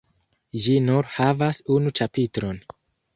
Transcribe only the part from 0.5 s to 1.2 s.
Ĝi nur